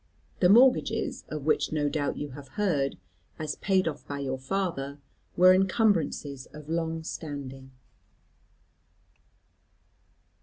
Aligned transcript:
The 0.39 0.49
mortgages, 0.49 1.25
of 1.29 1.45
which 1.45 1.71
no 1.71 1.87
doubt 1.87 2.17
you 2.17 2.29
have 2.29 2.47
heard, 2.57 2.97
as 3.37 3.57
paid 3.57 3.87
off 3.87 4.07
by 4.07 4.17
your 4.17 4.39
father, 4.39 4.99
were 5.37 5.53
encumbrances 5.53 6.47
of 6.47 6.69
long 6.69 7.03
standing. 7.03 7.69